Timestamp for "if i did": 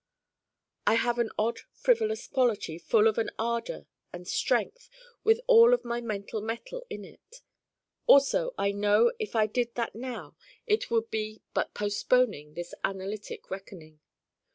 9.19-9.75